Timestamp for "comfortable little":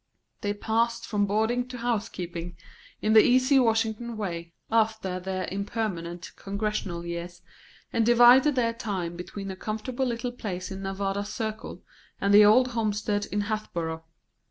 9.55-10.31